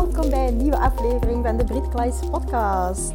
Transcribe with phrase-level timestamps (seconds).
[0.00, 3.12] Welkom bij een nieuwe aflevering van de Brit Klaes podcast.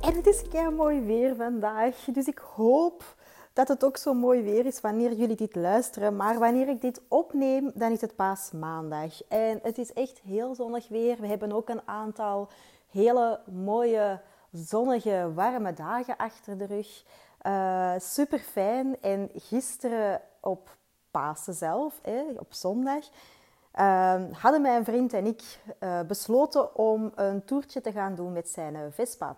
[0.00, 3.16] En het is kei mooi weer vandaag, dus ik hoop
[3.52, 6.16] dat het ook zo mooi weer is wanneer jullie dit luisteren.
[6.16, 9.22] Maar wanneer ik dit opneem, dan is het pas maandag.
[9.28, 11.16] En het is echt heel zonnig weer.
[11.20, 12.48] We hebben ook een aantal
[12.90, 14.20] hele mooie,
[14.52, 17.04] zonnige, warme dagen achter de rug.
[17.38, 19.00] Eh, super fijn.
[19.00, 20.76] En gisteren op
[21.10, 22.00] Pasen zelf,
[22.36, 23.04] op zondag,
[23.78, 28.48] uh, hadden mijn vriend en ik uh, besloten om een toertje te gaan doen met
[28.48, 29.36] zijn uh, Vespa.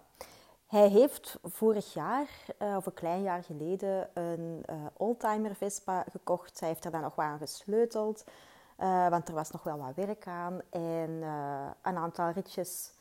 [0.67, 2.29] Hij heeft vorig jaar,
[2.63, 4.65] uh, of een klein jaar geleden, een
[4.97, 6.61] oldtimer Vespa gekocht.
[6.61, 8.25] Hij heeft er dan nog wat aan gesleuteld,
[9.11, 10.61] want er was nog wel wat werk aan.
[10.71, 11.23] En
[11.83, 12.93] een aantal ritjes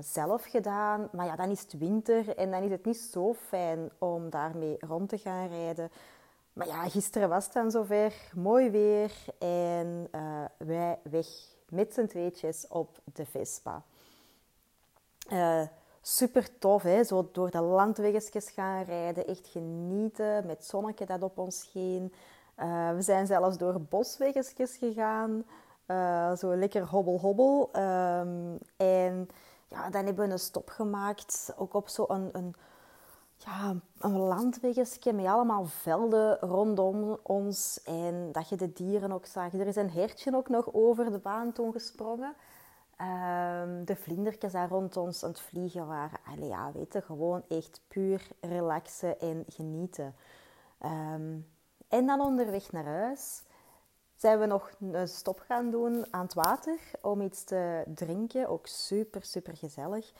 [0.00, 1.08] zelf gedaan.
[1.12, 4.76] Maar ja, dan is het winter en dan is het niet zo fijn om daarmee
[4.80, 5.90] rond te gaan rijden.
[6.52, 8.12] Maar ja, gisteren was het dan zover.
[8.34, 9.12] Mooi weer.
[9.38, 11.26] En uh, wij weg
[11.68, 13.82] met z'n tweetjes op de Vespa.
[15.32, 15.62] Uh,
[16.02, 17.04] super tof, hè?
[17.04, 19.26] Zo door de landwegjes gaan rijden.
[19.26, 22.12] Echt genieten met zonnetje dat op ons scheen.
[22.58, 25.44] Uh, we zijn zelfs door boswegjes gegaan.
[26.38, 27.70] zo lekker hobbel-hobbel.
[27.76, 29.28] Um, en
[29.68, 31.52] ja, dan hebben we een stop gemaakt.
[31.56, 32.54] Ook op zo'n een, een
[33.44, 37.82] ja, een landweggetje met allemaal velden rondom ons.
[37.84, 39.52] En dat je de dieren ook zag.
[39.52, 42.34] Er is een hertje ook nog over de baan toen gesprongen.
[43.00, 46.18] Um, de vlindertjes daar rond ons aan het vliegen waren.
[46.26, 50.14] Allee, ja, weet je, gewoon echt puur relaxen en genieten.
[50.84, 51.48] Um,
[51.88, 53.42] en dan onderweg naar huis
[54.16, 58.48] zijn we nog een stop gaan doen aan het water om iets te drinken.
[58.48, 60.12] Ook super, super gezellig.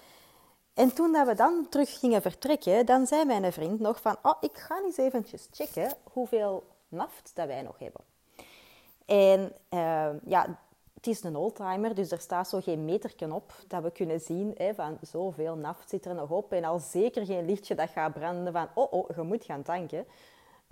[0.75, 4.17] En toen dat we dan terug gingen vertrekken, dan zei mijn vriend nog van...
[4.23, 8.01] Oh, ik ga eens eventjes checken hoeveel naft dat wij nog hebben.
[9.07, 10.59] En uh, ja,
[10.95, 14.55] het is een oldtimer, dus er staat zo geen meterken op dat we kunnen zien
[14.57, 16.53] hè, van zoveel naft zit er nog op.
[16.53, 20.07] En al zeker geen lichtje dat gaat branden van oh, oh je moet gaan tanken.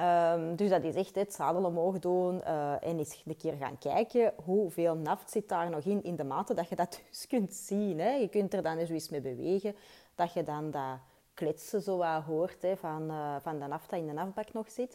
[0.00, 3.78] Um, dus dat is echt het zadel omhoog doen uh, en eens een keer gaan
[3.78, 7.54] kijken hoeveel naft zit daar nog in, in de mate dat je dat dus kunt
[7.54, 8.00] zien.
[8.00, 8.10] Hè.
[8.10, 9.76] Je kunt er dan eens mee bewegen,
[10.14, 10.98] dat je dan dat
[11.34, 14.70] kletsen zo wat hoort hè, van, uh, van de naft dat in de nafbak nog
[14.70, 14.94] zit.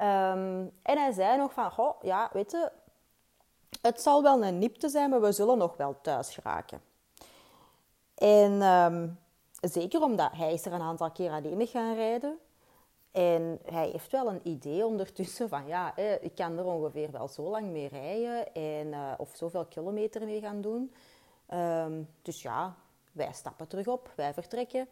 [0.00, 2.70] Um, en hij zei nog van, goh, ja, weet je,
[3.82, 6.80] het zal wel een nipte zijn, maar we zullen nog wel thuis geraken.
[8.14, 9.18] En um,
[9.60, 12.38] zeker omdat hij is er een aantal keer alleen mee gaan rijden.
[13.14, 17.42] En hij heeft wel een idee ondertussen van ja, ik kan er ongeveer wel zo
[17.42, 20.94] lang mee rijden en, uh, of zoveel kilometer mee gaan doen.
[21.54, 22.76] Um, dus ja,
[23.12, 24.88] wij stappen terug op, wij vertrekken.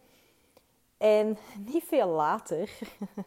[0.97, 1.37] En
[1.71, 2.69] niet veel later,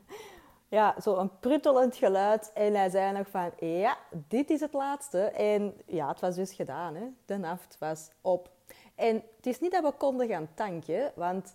[0.69, 2.53] ja, zo een pruttelend geluid.
[2.53, 5.21] En hij zei nog van, ja, dit is het laatste.
[5.21, 7.07] En ja, het was dus gedaan, hè.
[7.25, 8.51] De naft was op.
[8.95, 11.53] En het is niet dat we konden gaan tanken, want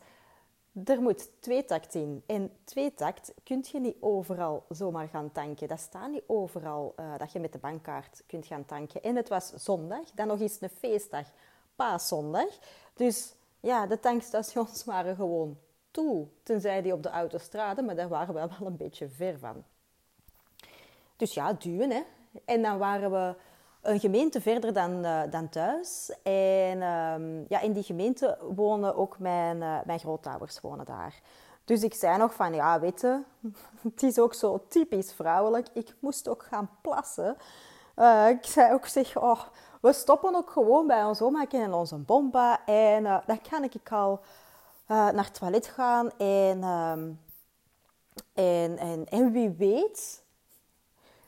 [0.86, 2.24] er moet twee takt in.
[2.26, 5.68] En twee takt kun je niet overal zomaar gaan tanken.
[5.68, 9.04] Dat staat niet overal uh, dat je met de bankkaart kunt gaan tanken.
[9.04, 11.28] En het was zondag, dan nog eens een feestdag,
[11.76, 12.58] paaszondag.
[12.94, 15.58] Dus ja, de tankstations waren gewoon
[15.92, 16.28] toe.
[16.44, 19.64] Tenzij die op de autostrade, maar daar waren we wel een beetje ver van.
[21.16, 22.02] Dus ja, duwen hè.
[22.46, 23.36] En dan waren we
[23.82, 26.12] een gemeente verder dan, uh, dan thuis.
[26.24, 31.22] En um, ja, in die gemeente wonen ook mijn, uh, mijn grootouders wonen daar.
[31.66, 33.22] Dus ik zei nog van, ja, weet je,
[33.90, 35.68] het is ook zo typisch vrouwelijk.
[35.74, 37.38] Ik moest ook gaan plassen.
[37.96, 39.42] Uh, ik zei ook, zeg, oh,
[39.82, 42.66] we stoppen ook gewoon bij ons oma en onze bomba.
[42.66, 44.20] En dan kan ik al
[44.86, 46.12] naar het toilet gaan.
[46.18, 47.20] En, um,
[48.34, 50.24] en, en, en wie weet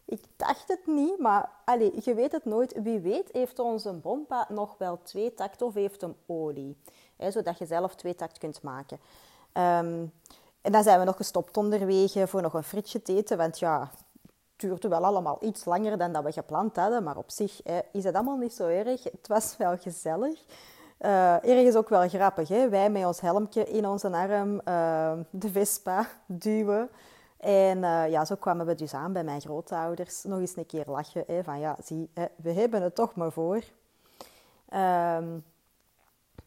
[0.05, 2.81] ik dacht het niet, maar allez, je weet het nooit.
[2.81, 6.77] Wie weet heeft onze bompa nog wel twee takt of heeft hem olie.
[7.17, 8.99] Zodat je zelf twee takt kunt maken.
[9.53, 10.11] Um,
[10.61, 13.37] En dan zijn we nog gestopt onderweg voor nog een frietje te eten.
[13.37, 13.79] Want ja,
[14.21, 17.03] het duurde wel allemaal iets langer dan dat we gepland hadden.
[17.03, 17.61] Maar op zich
[17.91, 19.03] is het allemaal niet zo erg.
[19.03, 20.43] Het was wel gezellig.
[20.99, 22.47] Uh, ergens ook wel grappig.
[22.47, 22.69] Hè?
[22.69, 26.89] Wij met ons helmpje in onze arm uh, de Vespa duwen.
[27.43, 30.23] En uh, ja, zo kwamen we dus aan bij mijn grootouders.
[30.23, 31.23] Nog eens een keer lachen.
[31.27, 31.43] Hè?
[31.43, 33.63] Van ja, zie, hè, we hebben het toch maar voor.
[34.73, 35.43] Um,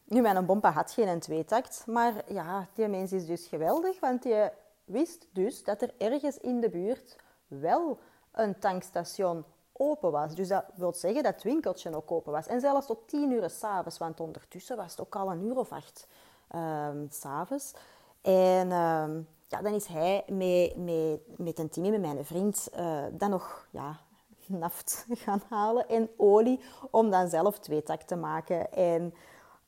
[0.04, 1.84] nu, mijn bompa had geen tweetakt.
[1.86, 4.00] Maar ja, die mens is dus geweldig.
[4.00, 4.52] Want je
[4.84, 7.16] wist dus dat er ergens in de buurt
[7.46, 7.98] wel
[8.32, 10.34] een tankstation open was.
[10.34, 12.46] Dus dat wil zeggen dat het winkeltje ook open was.
[12.46, 15.72] En zelfs tot tien uur s'avonds, want ondertussen was het ook al een uur of
[15.72, 16.06] acht
[16.54, 17.74] um, s'avonds.
[18.22, 23.04] En ehm, ja, dan is hij met, met, met een team, met mijn vriend, uh,
[23.12, 24.00] dan nog ja,
[24.46, 26.60] naft gaan halen en olie
[26.90, 28.72] om dan zelf twee tak te maken.
[28.72, 29.14] En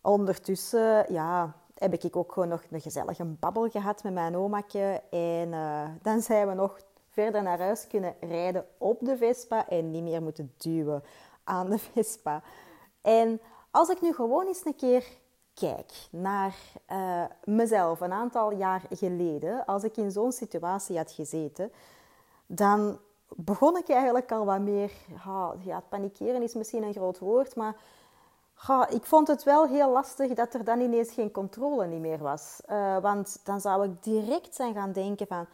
[0.00, 5.02] ondertussen ja, heb ik ook gewoon nog een gezellige babbel gehad met mijn omaatje.
[5.10, 9.90] En uh, dan zijn we nog verder naar huis kunnen rijden op de Vespa en
[9.90, 11.02] niet meer moeten duwen
[11.44, 12.42] aan de Vespa.
[13.02, 13.40] En
[13.70, 15.04] als ik nu gewoon eens een keer
[15.58, 16.54] kijk naar
[16.92, 21.72] uh, mezelf een aantal jaar geleden, als ik in zo'n situatie had gezeten,
[22.46, 22.98] dan
[23.36, 24.92] begon ik eigenlijk al wat meer.
[25.64, 27.76] Ja, panikeren is misschien een groot woord, maar
[28.88, 32.60] ik vond het wel heel lastig dat er dan ineens geen controle niet meer was.
[32.70, 35.46] Uh, want dan zou ik direct zijn gaan denken van...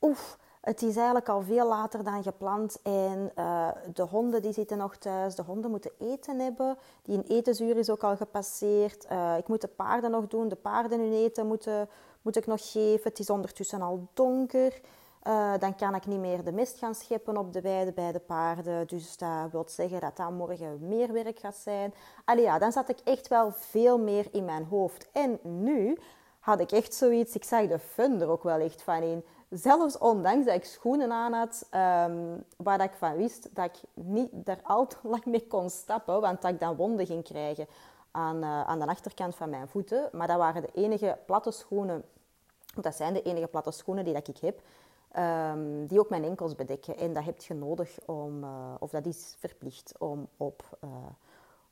[0.00, 4.78] Oef, het is eigenlijk al veel later dan gepland en uh, de honden die zitten
[4.78, 5.34] nog thuis.
[5.34, 6.76] De honden moeten eten hebben.
[7.02, 9.06] Die een etensuur is ook al gepasseerd.
[9.12, 10.48] Uh, ik moet de paarden nog doen.
[10.48, 11.88] De paarden hun eten moeten,
[12.22, 13.10] moet ik nog geven.
[13.10, 14.80] Het is ondertussen al donker.
[15.26, 18.18] Uh, dan kan ik niet meer de mist gaan scheppen op de weide bij de
[18.18, 18.86] paarden.
[18.86, 21.94] Dus dat wil zeggen dat dat morgen meer werk gaat zijn.
[22.24, 25.08] Allee ja, dan zat ik echt wel veel meer in mijn hoofd.
[25.12, 25.98] En nu
[26.40, 29.24] had ik echt zoiets, ik zag de fun er ook wel echt van in.
[29.50, 31.68] Zelfs ondanks dat ik schoenen aan had,
[32.10, 36.20] um, waar ik van wist dat ik niet daar al te lang mee kon stappen,
[36.20, 37.66] want dat ik dan wonden ging krijgen
[38.10, 40.08] aan, uh, aan de achterkant van mijn voeten.
[40.12, 42.04] Maar dat waren de enige platte schoenen,
[42.74, 44.60] dat zijn de enige platte schoenen die dat ik heb,
[45.16, 46.96] um, die ook mijn enkels bedekken.
[46.96, 50.90] En dat heb je nodig om, uh, of dat is verplicht om op, uh,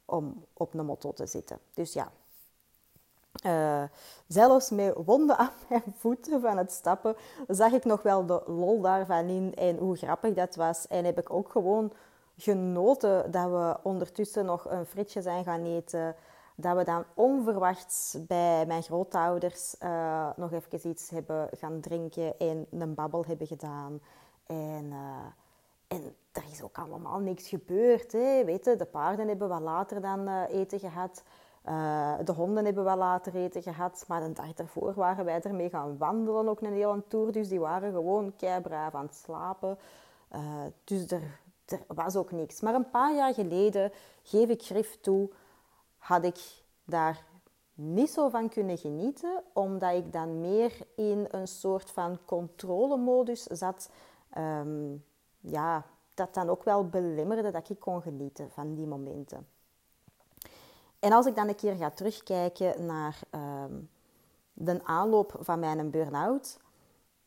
[0.04, 1.58] om op een motto te zitten.
[1.74, 2.10] Dus ja,
[3.46, 3.82] uh,
[4.26, 7.16] zelfs met wonden aan mijn voeten van het stappen,
[7.48, 10.86] zag ik nog wel de lol daarvan in en hoe grappig dat was.
[10.86, 11.92] En heb ik ook gewoon
[12.36, 16.14] genoten dat we ondertussen nog een frietje zijn gaan eten.
[16.56, 22.66] Dat we dan onverwachts bij mijn grootouders uh, nog even iets hebben gaan drinken en
[22.70, 24.00] een babbel hebben gedaan.
[24.46, 25.26] En, uh,
[25.88, 28.12] en er is ook allemaal niks gebeurd.
[28.12, 28.44] Hè.
[28.44, 31.22] Weet je, de paarden hebben wat later dan eten gehad.
[31.68, 35.68] Uh, de honden hebben wel later eten gehad, maar een dag daarvoor waren wij ermee
[35.68, 37.32] gaan wandelen, ook een hele tour.
[37.32, 39.78] Dus die waren gewoon keibraaf aan het slapen.
[40.34, 40.40] Uh,
[40.84, 41.40] dus er,
[41.86, 42.60] was ook niks.
[42.60, 43.92] Maar een paar jaar geleden,
[44.22, 45.30] geef ik grif toe,
[45.98, 47.24] had ik daar
[47.74, 53.90] niet zo van kunnen genieten, omdat ik dan meer in een soort van controlemodus zat.
[54.38, 55.04] Um,
[55.40, 59.46] ja, dat dan ook wel belemmerde dat ik kon genieten van die momenten.
[61.06, 63.72] En als ik dan een keer ga terugkijken naar ehm,
[64.52, 66.58] de aanloop van mijn burn-out,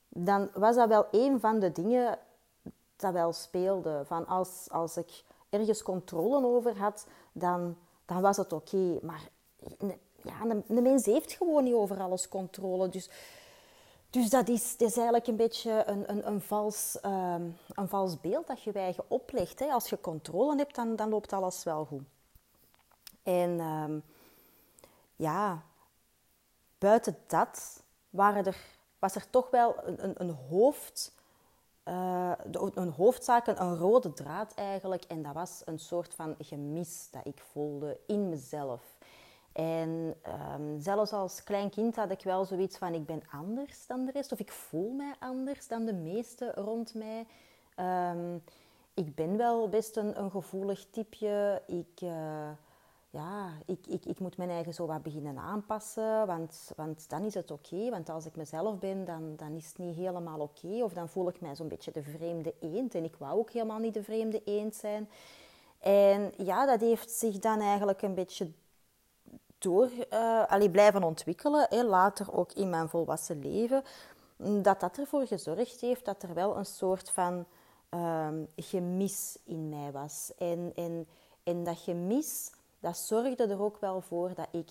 [0.10, 2.18] dan was dat wel een van de dingen
[2.96, 4.01] dat wel speelde.
[4.06, 9.00] Van als, als ik ergens controle over had, dan, dan was het oké.
[9.01, 9.30] Maar
[10.24, 10.34] ja,
[10.68, 12.89] een, mens heeft gewoon niet over alles controle.
[12.89, 13.10] Dus,
[14.10, 18.48] dus dat, is, is eigenlijk een beetje een, een, een, vals, um, een vals beeld
[18.48, 19.60] dat je eigen oplegt.
[19.60, 19.65] Hè.
[19.65, 22.03] Als je controle hebt, dan, dan loopt alles wel goed.
[23.29, 24.03] En um,
[25.15, 25.63] ja,
[26.77, 28.57] buiten dat waren er,
[29.00, 31.17] was er toch wel een, een, een hoofd...
[31.86, 32.31] Uh,
[32.74, 35.03] een hoofdzaak, een rode draad eigenlijk.
[35.03, 38.81] En dat was een soort van gemis dat ik voelde in mezelf.
[39.51, 40.15] En
[40.53, 44.12] um, zelfs als klein kind had ik wel zoiets van: ik ben anders dan de
[44.12, 47.25] rest, of ik voel mij anders dan de meesten rond mij.
[48.12, 48.43] Um,
[48.93, 51.62] ik ben wel best een, gevoelig typeje.
[51.67, 52.50] Ik, uh,
[53.12, 57.34] ja, ik, ik, ik moet mijn eigen zo wat beginnen aanpassen, want, want dan is
[57.34, 57.89] het oké.
[57.89, 60.84] Want als ik mezelf ben, dan, dan is het niet helemaal oké.
[60.84, 62.96] Of dan voel ik mij zo'n beetje de vreemde eend.
[62.96, 65.10] En ik wou ook helemaal niet de vreemde eend zijn.
[65.80, 68.51] En ja, dat heeft zich dan eigenlijk een beetje
[69.58, 69.89] door
[70.48, 71.66] allee, blijven ontwikkelen.
[71.70, 73.84] Hè, later ook in mijn volwassen leven.
[74.38, 77.46] Dat dat ervoor gezorgd heeft dat er wel een soort van
[77.89, 80.32] um, gemis in mij was.
[80.38, 81.08] En, en,
[81.44, 84.69] en dat gemis dat zorgde er ook wel voor dat ik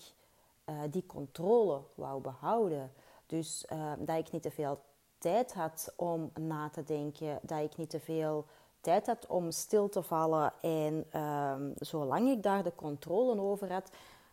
[0.68, 2.92] uh, die controle wou behouden.
[3.26, 4.80] Dus uh, dat ik niet te veel
[5.18, 8.46] tijd had om na te denken, dat ik niet te veel
[8.80, 10.52] tijd had om stil te vallen.
[10.60, 13.90] En um, zolang ik daar de controle over had,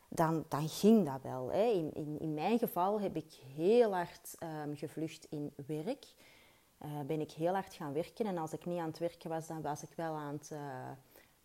[0.08, 1.52] dan, dan ging dat wel.
[1.52, 1.64] Hè.
[1.64, 6.06] In, in, in, mijn geval heb ik heel hard um, gevlucht in werk.
[6.86, 8.26] Uh, ben ik heel hard gaan werken.
[8.26, 10.52] En als ik niet aan het werken was, dan was ik wel aan het,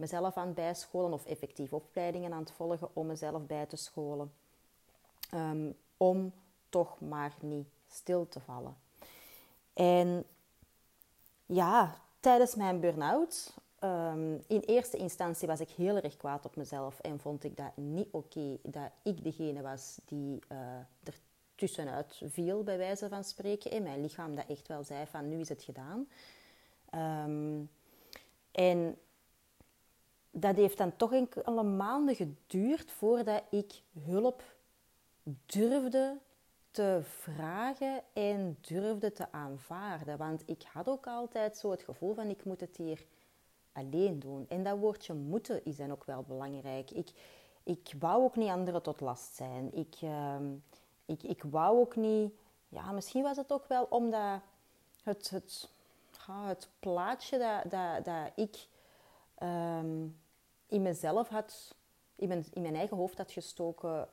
[0.00, 4.33] mezelf aan bijscholen of effectief opleidingen aan het volgen om mezelf bij te scholen.
[5.35, 6.33] Um, om
[6.69, 8.76] toch maar niet stil te vallen.
[9.73, 10.25] En
[11.47, 13.54] ja, tijdens mijn burn-out,
[13.85, 17.76] um, in eerste instantie was ik heel erg kwaad op mezelf en vond ik dat
[17.76, 20.59] niet oké dat ik degene was die uh,
[21.02, 21.19] er
[21.54, 23.71] tussenuit viel, bij wijze van spreken.
[23.71, 26.09] En mijn lichaam dat echt wel zei van nu is het gedaan.
[27.26, 27.71] Um,
[28.50, 28.99] en
[30.30, 34.42] dat heeft dan toch enkele maanden geduurd voordat ik hulp
[35.46, 36.18] durfde
[36.70, 40.18] te vragen en durfde te aanvaarden.
[40.18, 43.06] Want ik had ook altijd zo het gevoel van ik moet het hier
[43.72, 44.46] alleen doen.
[44.49, 46.90] En dat woordje moeten is dan ook wel belangrijk.
[46.90, 47.10] Ik,
[47.62, 49.75] ik wou ook niet anderen tot last zijn.
[49.75, 50.37] Ik, uh,
[51.06, 52.32] ik, ik wou ook niet...
[52.68, 54.40] Ja, misschien was het ook wel omdat
[55.02, 55.68] het, het,
[56.30, 58.66] het plaatje dat, dat, dat ik
[59.42, 60.20] um,
[60.66, 61.75] in mezelf had...
[62.14, 64.09] In mijn, in mijn eigen hoofd had gestoken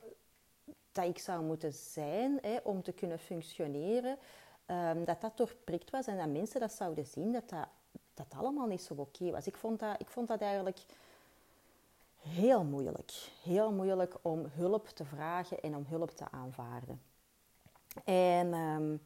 [0.92, 4.18] dat ik zou moeten zijn hè, om te kunnen functioneren,
[4.66, 7.68] um, dat dat doorprikt was en dat mensen dat zouden zien, dat dat,
[8.14, 9.46] dat allemaal niet zo oké was.
[9.46, 10.78] Ik vond, dat, ik vond dat eigenlijk
[12.18, 13.12] heel moeilijk.
[13.42, 17.02] Heel moeilijk om hulp te vragen en om hulp te aanvaarden.
[18.04, 19.00] En um,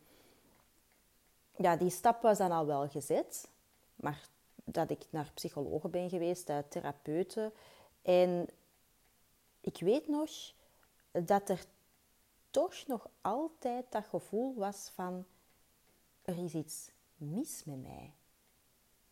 [1.57, 3.49] ja, die stap was dan al wel gezet,
[3.95, 4.21] maar
[4.65, 7.53] dat ik naar psychologen ben geweest, naar therapeuten.
[8.03, 8.49] En
[9.61, 10.31] ik weet nog
[11.13, 11.65] dat er
[12.51, 15.25] toch nog altijd dat gevoel was van
[16.23, 18.15] er is iets mis met mij.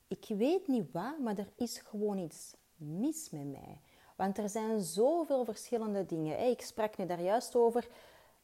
[0.08, 3.80] Ik weet niet wat, maar er is gewoon iets mis met mij.
[4.16, 6.50] Want er zijn zoveel verschillende dingen.
[6.50, 7.88] Ik sprak nu daar juist over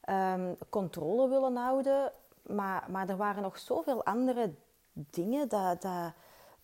[0.08, 4.54] um, controle willen houden, maar, maar er waren nog zoveel andere
[4.92, 6.12] dingen dat, dat,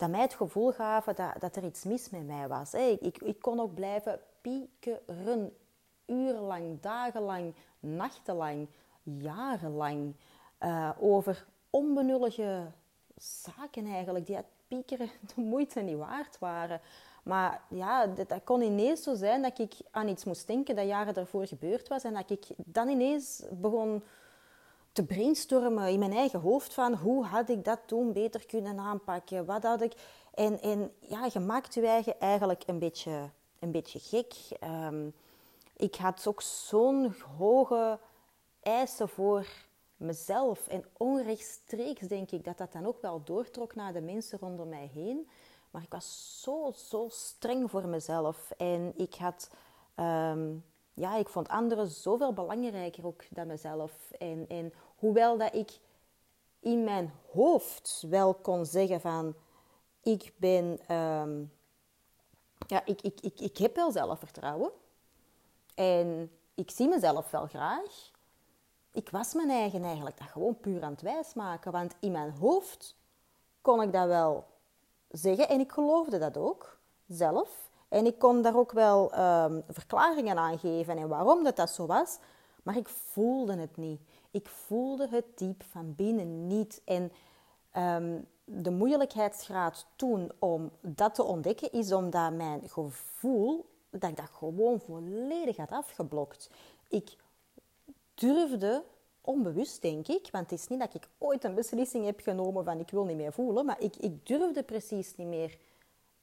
[0.03, 2.75] dat mij het gevoel gaven dat, dat er iets mis met mij was.
[2.75, 5.57] Ik, ik, kon ook blijven piekeren
[6.07, 8.69] urenlang, dagenlang, nachtenlang,
[9.03, 10.15] jarenlang
[10.61, 12.67] uh, over onbenullige
[13.17, 16.81] zaken eigenlijk, die het piekeren de moeite niet waard waren.
[17.23, 20.87] Maar ja, dat, dat, kon ineens zo zijn dat ik aan iets moest denken dat
[20.87, 24.03] jaren daarvoor gebeurd was en dat ik dan ineens begon
[24.93, 29.45] te brainstormen in mijn eigen hoofd van hoe had ik dat toen beter kunnen aanpakken,
[29.45, 29.93] wat had ik...
[30.35, 34.35] En, en ja, je maakt je eigen eigenlijk een beetje, een beetje gek.
[34.65, 35.15] Um,
[35.77, 37.99] ik had ook zo'n hoge
[38.63, 39.47] eisen voor
[39.97, 40.69] mezelf.
[40.69, 44.91] En onrechtstreeks denk ik dat dat dan ook wel doortrok naar de mensen rondom mij
[44.95, 45.29] heen.
[45.71, 48.51] Maar ik was zo, zo streng voor mezelf.
[48.57, 49.51] En ik had...
[49.97, 54.11] Um, ja, ik vond anderen zoveel belangrijker ook dan mezelf.
[54.19, 55.79] En, en hoewel dat ik
[56.61, 59.35] in mijn hoofd wel kon zeggen van...
[60.03, 60.97] Ik ben...
[60.97, 61.53] Um,
[62.67, 64.71] ja, ik, ik, ik, ik heb wel zelfvertrouwen.
[65.75, 68.11] En ik zie mezelf wel graag.
[68.93, 71.73] Ik was mijn eigen eigenlijk dat gewoon puur aan het wijsmaken.
[71.73, 72.97] Want in mijn hoofd
[73.61, 74.47] kon ik dat wel
[75.09, 75.49] zeggen.
[75.49, 77.71] En ik geloofde dat ook zelf.
[77.93, 81.87] En ik kon daar ook wel um, verklaringen aan geven en waarom dat, dat zo
[81.87, 82.19] was.
[82.63, 84.01] Maar ik voelde het niet.
[84.31, 86.83] Ik voelde het diep van binnen niet.
[86.85, 87.13] En
[87.77, 94.31] um, de moeilijkheidsgraad toen om dat te ontdekken is omdat mijn gevoel dat ik dat
[94.33, 96.51] gewoon volledig had afgeblokt.
[96.89, 97.17] Ik
[98.15, 98.85] durfde,
[99.21, 102.79] onbewust denk ik, want het is niet dat ik ooit een beslissing heb genomen van
[102.79, 105.59] ik wil niet meer voelen, maar ik, ik durfde precies niet meer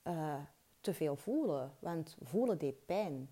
[0.04, 0.34] uh,
[0.82, 3.30] te veel voelen, want voelen deed pijn.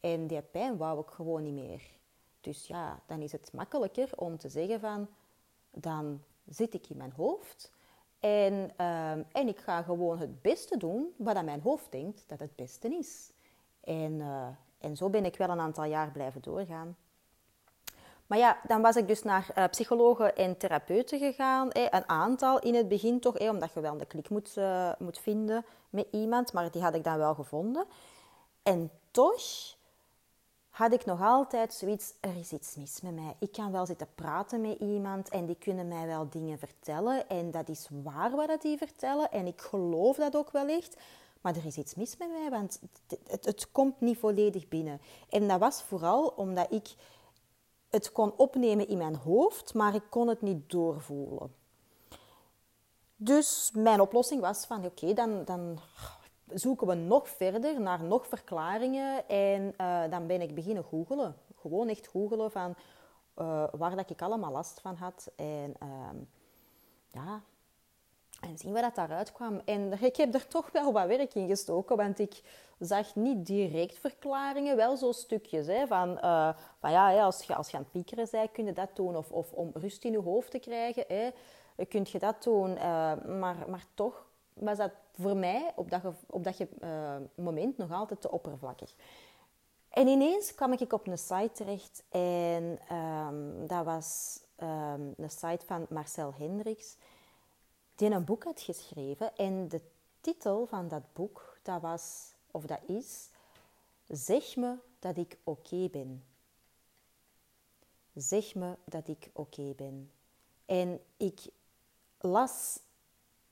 [0.00, 1.82] En die pijn wou ik gewoon niet meer.
[2.40, 5.08] Dus ja, dan is het makkelijker om te zeggen van,
[5.70, 7.72] dan zit ik in mijn hoofd
[8.20, 12.38] en, uh, en ik ga gewoon het beste doen wat aan mijn hoofd denkt dat
[12.38, 13.32] het beste is.
[13.80, 16.96] En, uh, en zo ben ik wel een aantal jaar blijven doorgaan.
[18.26, 21.70] Maar ja, dan was ik dus naar uh, psychologen en therapeuten gegaan.
[21.70, 24.92] Eh, een aantal in het begin toch, eh, omdat je wel een klik moet, uh,
[24.98, 26.52] moet vinden met iemand.
[26.52, 27.84] Maar die had ik dan wel gevonden.
[28.62, 29.74] En toch
[30.70, 33.36] had ik nog altijd zoiets, er is iets mis met mij.
[33.38, 37.28] Ik kan wel zitten praten met iemand en die kunnen mij wel dingen vertellen.
[37.28, 39.30] En dat is waar wat die vertellen.
[39.30, 40.96] En ik geloof dat ook wel echt.
[41.40, 42.80] Maar er is iets mis met mij, want
[43.26, 45.00] het, het, komt niet volledig binnen.
[45.28, 46.94] En dat was vooral omdat ik
[47.90, 51.54] het kon opnemen in mijn hoofd, maar ik kon het niet doorvoelen.
[53.16, 55.78] Dus mijn oplossing was van oké, dan, dan
[56.48, 61.36] zoeken we nog verder naar nog verklaringen en uh, dan ben ik beginnen googelen.
[61.56, 62.74] Gewoon echt googelen van
[63.36, 65.30] uh, waar dat ik allemaal last van had.
[65.36, 66.20] En uh,
[67.12, 67.42] ja,
[68.48, 69.60] en zien we dat daaruit kwam.
[69.64, 72.42] En ik heb er toch wel wat werk in gestoken, want ik
[72.78, 75.66] zag niet direct verklaringen, wel zo stukjes.
[75.66, 78.72] Hè, van, uh, van ja, als, je, als je aan het piekeren bent, kun je
[78.72, 79.16] dat doen.
[79.16, 81.30] Of, of om rust in je hoofd te krijgen, hè,
[81.84, 82.70] kun je dat doen.
[82.70, 86.02] Uh, maar, maar toch was dat voor mij op dat,
[86.80, 88.94] uh, moment nog altijd te oppervlakkig.
[89.88, 95.66] En ineens kwam ik op een site terecht en um, dat was um, een site
[95.66, 96.96] van Marcel Hendricks,
[97.96, 99.36] die een boek had geschreven.
[99.36, 99.80] En de
[100.20, 103.28] titel van dat boek, dat was, of dat is,
[104.08, 106.24] Zeg me dat ik oké ben.
[108.14, 110.10] Zeg me dat ik oké ben.
[110.64, 111.40] En ik
[112.18, 112.78] las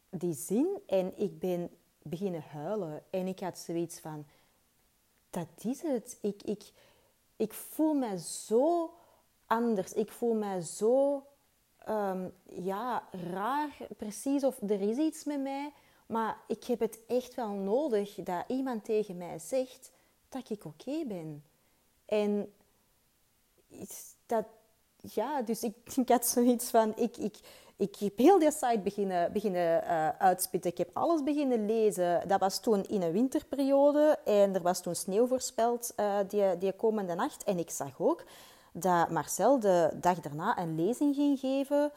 [0.09, 1.71] die zin en ik ben
[2.03, 3.03] beginnen huilen.
[3.11, 4.27] En ik had zoiets van,
[5.31, 6.19] dat is het.
[6.21, 6.73] Ik, ik,
[7.37, 8.95] ik voel me zo
[9.47, 9.93] anders.
[9.93, 11.23] Ik voel me zo
[11.88, 14.45] um, ja, raar, precies.
[14.45, 15.73] Of er is iets met mij.
[16.07, 19.91] Maar ik heb het echt wel nodig dat iemand tegen mij zegt
[20.29, 21.45] dat ik oké ben.
[22.07, 22.53] En
[24.26, 24.45] dat,
[24.97, 27.37] ja, dus ik, ik had zoiets van, ik, ik,
[27.76, 30.71] ik heb heel die site beginnen, beginnen uh, uitspitten.
[30.71, 32.29] Ik heb alles beginnen lezen.
[32.29, 36.73] Dat was toen in een winterperiode en er was toen sneeuw voorspeld uh, die, die
[36.73, 37.45] komende nacht.
[37.45, 38.25] En ik zag ook
[38.76, 41.93] dat Marcel de dag daarna een lezing ging geven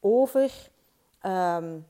[0.00, 0.70] over
[1.22, 1.86] um,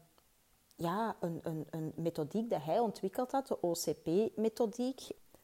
[0.75, 5.01] ja, een, een, een methodiek dat hij ontwikkeld had, de OCP-methodiek.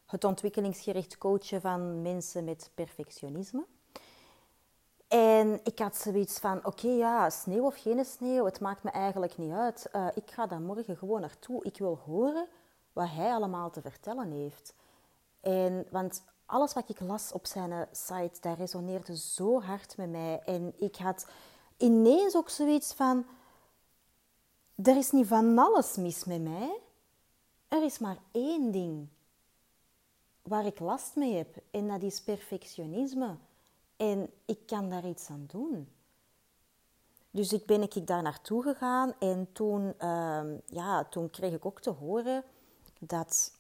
[0.07, 3.65] Het ontwikkelingsgericht coachen van mensen met perfectionisme.
[5.09, 9.39] En ik had zoiets van, oké, ja, sneeuw of geen sneeuw, het maakt me eigenlijk
[9.39, 9.89] niet uit.
[9.93, 11.65] Uh, ik ga daar morgen gewoon naartoe.
[11.65, 12.47] Ik wil horen
[12.93, 14.75] wat hij allemaal te vertellen heeft.
[15.41, 20.41] En, want alles wat ik las op zijn site, dat resoneerde zo hard met mij.
[20.45, 21.27] En ik had
[21.77, 23.27] ineens ook zoiets van,
[24.75, 26.81] er is niet van alles mis met mij.
[27.69, 29.09] Er is maar één ding
[30.43, 31.57] waar ik last mee heb.
[31.71, 33.37] En dat is perfectionisme.
[33.97, 35.89] En ik kan daar iets aan doen.
[37.31, 41.81] Dus ik ben ik daar naartoe gegaan en toen, uh, ja, toen kreeg ik ook
[41.81, 42.45] te horen
[42.99, 43.53] dat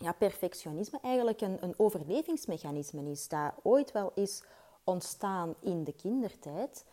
[0.00, 3.28] ja, perfectionisme eigenlijk een, een overlevingsmechanisme is.
[3.28, 4.42] Dat ooit wel is
[4.84, 6.84] ontstaan in de kindertijd.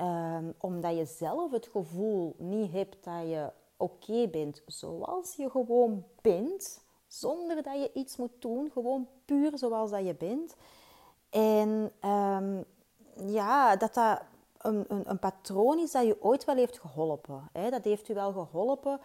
[0.00, 6.04] Um, omdat je zelf het gevoel niet hebt dat je oké bent zoals je gewoon
[6.20, 6.82] bent.
[7.06, 8.70] Zonder dat je iets moet doen.
[8.72, 10.54] Gewoon puur zoals dat je bent.
[11.30, 12.64] En um,
[13.26, 14.20] ja, dat dat
[14.58, 17.48] een, een, een, patroon is dat je ooit wel heeft geholpen.
[17.52, 17.70] Hè?
[17.70, 19.00] Dat heeft u wel geholpen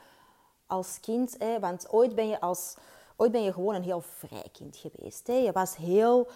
[0.67, 1.35] als kind.
[1.39, 1.59] Hè?
[1.59, 2.75] Want ooit ben, je als,
[3.19, 5.27] ooit ben je gewoon een heel vrij kind geweest.
[5.27, 5.33] Hè?
[5.33, 6.27] Je was heel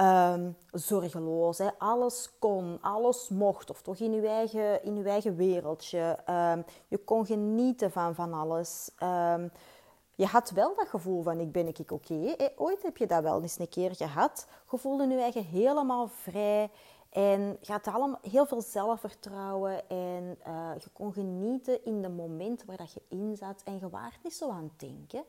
[0.00, 1.58] um, zorgeloos.
[1.58, 1.68] Hè?
[1.78, 3.70] Alles kon, alles mocht.
[3.70, 6.18] Of toch in je eigen, in je eigen wereldje.
[6.30, 8.90] Um, je kon genieten van van alles.
[9.02, 9.50] Um,
[10.14, 12.36] je had wel dat gevoel van ik ben ik oké.
[12.56, 14.46] Ooit heb je dat wel eens een keer gehad.
[14.70, 16.70] Je voelde je eigen helemaal vrij.
[17.10, 19.88] En je had allemaal heel veel zelfvertrouwen.
[19.88, 23.62] En uh, je kon genieten in de moment waar dat je in zat.
[23.64, 25.24] En je waart niet zo aan het denken.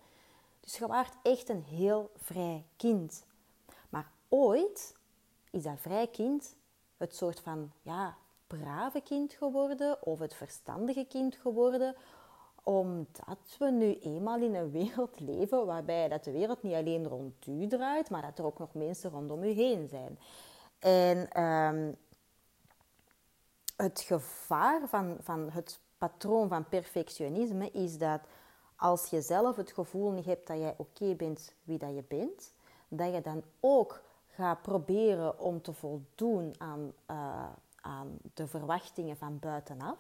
[0.66, 3.26] Dus je waart echt een heel vrij kind.
[3.90, 4.96] Maar ooit
[5.52, 6.56] is dat vrij kind
[6.98, 10.06] het soort van ja, brave kind geworden.
[10.06, 11.96] Of het verstandige kind geworden
[12.66, 17.48] omdat we nu eenmaal in een wereld leven waarbij dat de wereld niet alleen rond
[17.48, 20.20] u draait, maar dat er ook nog mensen rondom u heen zijn.
[20.80, 21.96] En um,
[23.76, 28.22] het gevaar van, van het patroon van perfectionisme is dat
[28.76, 32.54] als je zelf het gevoel niet hebt dat jij oké bent wie dat je bent,
[32.88, 37.46] dat je dan ook gaat proberen om te voldoen aan, uh,
[37.82, 39.98] aan de verwachtingen van buitenaf.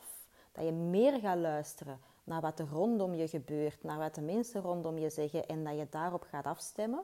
[0.51, 4.61] Dat je meer gaat luisteren naar wat er rondom je gebeurt, naar wat de mensen
[4.61, 7.03] rondom je zeggen en dat je daarop gaat afstemmen.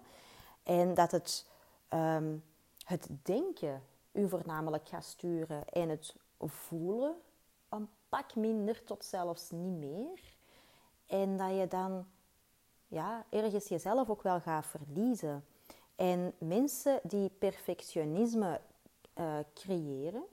[0.64, 1.46] En dat het,
[1.90, 2.44] um,
[2.86, 7.16] het denken u voornamelijk gaat sturen en het voelen
[7.70, 10.40] een pak minder tot zelfs niet meer.
[11.12, 12.06] En dat je dan
[12.88, 15.46] ja, ergens jezelf ook wel gaat verliezen.
[15.96, 18.62] En mensen die perfectionisme
[19.16, 20.24] uh, creëren,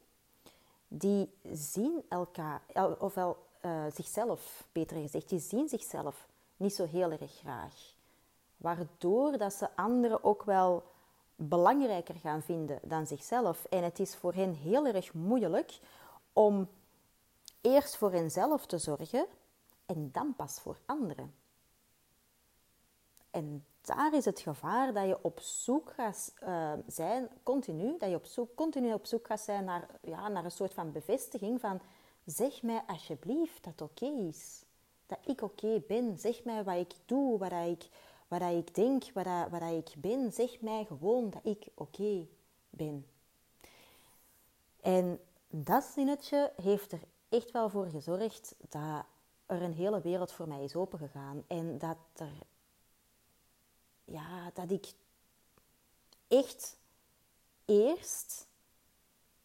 [0.88, 2.62] die zien elkaar,
[2.99, 7.95] ofwel uh, zichzelf, beter gezegd, die zien zichzelf niet zo heel erg graag.
[8.57, 10.83] Waardoor dat ze anderen ook wel
[11.37, 13.64] belangrijker gaan vinden dan zichzelf.
[13.64, 15.79] En het is voor hen heel erg moeilijk
[16.33, 16.69] om
[17.61, 19.27] eerst voor henzelf te zorgen
[19.88, 21.35] en dan pas voor anderen.
[23.31, 28.14] En daar is het gevaar dat je op zoek gaat uh, zijn, continu, dat je
[28.14, 31.81] op zoek, continu op zoek gaat zijn naar, ja, naar een soort van bevestiging van
[32.24, 34.62] zeg mij alsjeblieft dat oké is.
[35.07, 36.18] Dat ik oké ben.
[36.18, 37.88] Zeg mij wat ik doe, wat ik,
[38.29, 40.33] wat ik denk, wat, wat ik ben.
[40.33, 42.27] Zeg mij gewoon dat ik oké
[42.70, 43.07] ben.
[44.81, 49.05] En dat zinnetje heeft er echt wel voor gezorgd dat
[49.48, 51.44] er een hele wereld voor mij is opengegaan.
[51.46, 52.32] En dat, er,
[54.04, 54.92] ja, dat ik
[56.28, 56.76] echt
[57.64, 58.46] eerst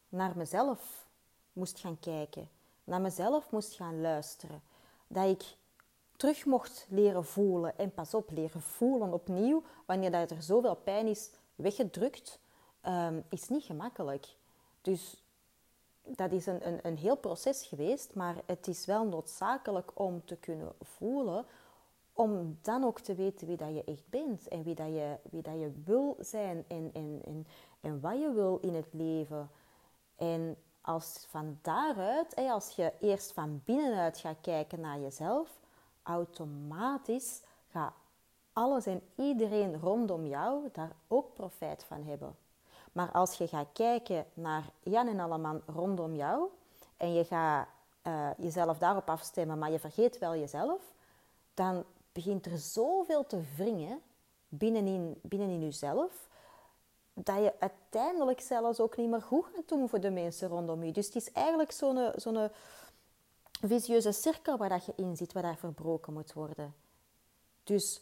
[0.10, 1.08] naar mezelf
[1.54, 2.50] moest gaan kijken.
[2.84, 4.62] Naar mezelf moest gaan luisteren.
[5.08, 5.56] Dat ik
[6.16, 7.78] terug mocht leren voelen.
[7.78, 9.64] En pas op, leren voelen opnieuw.
[9.86, 12.40] Wanneer dat er zoveel pijn is weggedrukt,
[12.88, 14.36] um, is niet gemakkelijk.
[14.82, 15.23] Dus
[16.06, 20.36] dat is een, een, een heel proces geweest, maar het is wel noodzakelijk om te
[20.36, 21.46] kunnen voelen,
[22.14, 25.42] om dan ook te weten wie dat je echt bent en wie dat je, wie
[25.42, 27.48] dat je wil zijn en, en, en,
[27.82, 29.50] en wat je wil in het leven.
[30.16, 35.60] En als van daaruit, als je eerst van binnenuit gaat kijken naar jezelf,
[36.04, 37.94] automatisch gaat
[38.54, 42.36] alles en iedereen rondom jou daar ook profijt van hebben.
[42.94, 46.50] Maar als je gaat kijken naar Jan en Alleman rondom jou
[46.98, 47.68] en je gaat
[48.04, 50.82] uh, jezelf daarop afstemmen, maar je vergeet wel jezelf,
[51.54, 54.02] dan begint er zoveel te wringen
[54.48, 56.30] binnenin, binnenin jezelf,
[57.14, 60.92] dat je uiteindelijk zelfs ook niet meer goed gaat doen voor de mensen rondom je.
[60.92, 62.50] Dus het is eigenlijk zo'n zo'n
[63.62, 66.76] visieuze cirkel waar dat je in zit, waar dat verbroken moet worden.
[67.64, 68.02] Dus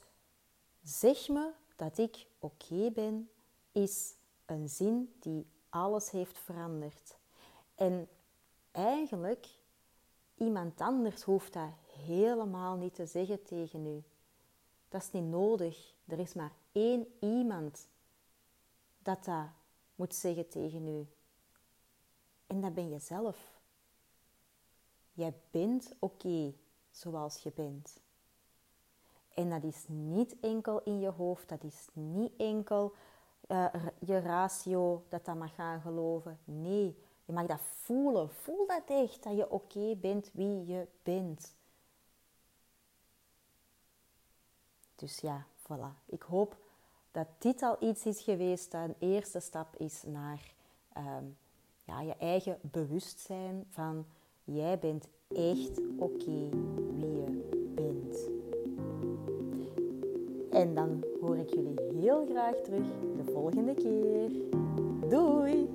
[0.83, 3.29] zeg me dat ik oké ben,
[3.71, 4.13] is
[4.51, 7.17] een zin die alles heeft veranderd.
[7.75, 8.07] En
[8.71, 9.47] eigenlijk,
[10.35, 11.69] iemand anders hoeft dat
[12.05, 14.03] helemaal niet te zeggen tegen u.
[14.89, 15.93] Dat is niet nodig.
[16.05, 17.87] Er is maar één iemand
[18.99, 19.47] dat dat
[19.95, 21.07] moet zeggen tegen u.
[22.47, 23.59] En dat ben je zelf.
[25.13, 26.53] Jij bent oké
[26.91, 27.99] zoals je bent.
[29.33, 32.93] En dat is niet enkel in je hoofd, dat is niet enkel
[33.51, 33.65] uh,
[33.99, 36.39] je ratio dat dat mag gaan geloven.
[36.43, 38.29] Nee, je mag dat voelen.
[38.29, 41.55] Voel dat echt, dat je oké bent wie je bent.
[44.95, 46.05] Dus ja, voilà.
[46.05, 46.55] Ik hoop
[47.11, 50.53] dat dit al iets is geweest dat een eerste stap is naar
[50.97, 51.37] um,
[51.83, 54.05] ja, je eigen bewustzijn van
[54.43, 56.49] jij bent echt oké
[56.95, 58.29] wie je bent.
[60.51, 62.87] En dan hoor ik jullie heel graag terug
[63.31, 64.29] de volgende keer.
[65.09, 65.69] Doei!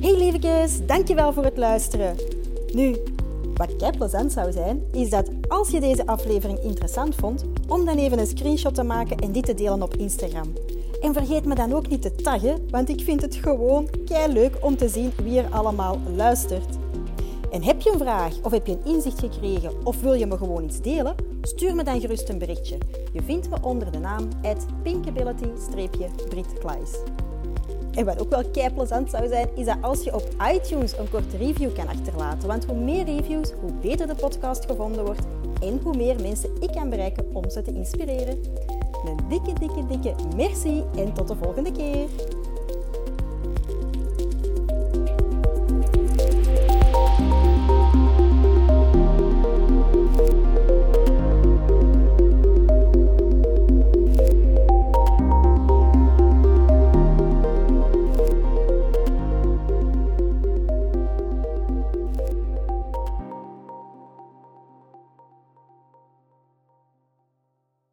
[0.00, 2.16] Hey lievekes, dankjewel voor het luisteren.
[2.74, 2.96] Nu,
[3.54, 7.98] wat kei plezant zou zijn, is dat als je deze aflevering interessant vond, om dan
[7.98, 10.52] even een screenshot te maken en dit te delen op Instagram.
[11.00, 14.56] En vergeet me dan ook niet te taggen, want ik vind het gewoon kei leuk
[14.60, 16.76] om te zien wie er allemaal luistert.
[17.50, 20.36] En heb je een vraag of heb je een inzicht gekregen of wil je me
[20.36, 21.31] gewoon iets delen?
[21.42, 22.78] Stuur me dan gerust een berichtje.
[23.12, 24.28] Je vindt me onder de naam
[24.82, 26.90] pinkability-britkleis.
[27.92, 31.10] En wat ook wel kei plezant zou zijn, is dat als je op iTunes een
[31.10, 32.48] korte review kan achterlaten.
[32.48, 35.26] Want hoe meer reviews, hoe beter de podcast gevonden wordt
[35.60, 38.40] en hoe meer mensen ik kan bereiken om ze te inspireren.
[39.04, 42.08] Een dikke, dikke, dikke merci en tot de volgende keer.